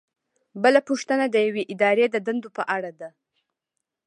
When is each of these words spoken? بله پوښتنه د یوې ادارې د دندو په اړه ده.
بله 0.63 0.79
پوښتنه 0.89 1.25
د 1.29 1.35
یوې 1.47 1.63
ادارې 1.73 2.05
د 2.11 2.15
دندو 2.27 2.49
په 2.57 2.63
اړه 2.75 2.91
ده. 2.99 3.09